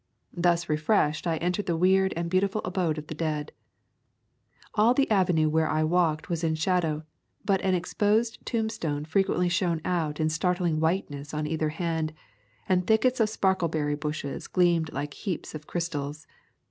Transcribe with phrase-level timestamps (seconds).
[0.33, 3.51] Thus refreshed I entered the weird and beautiful abode of the dead.
[4.73, 7.03] All the avenue where I walked was in shadow,
[7.45, 12.13] but an exposed tombstone frequently shone out in startling whiteness on either hand,
[12.67, 16.25] and thickets of sparkleberry bushes gleamed like heaps of crystals.